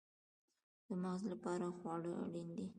د 0.87 0.89
مغز 1.03 1.21
لپاره 1.31 1.65
خواړه 1.77 2.11
اړین 2.23 2.47
دي 2.57 2.65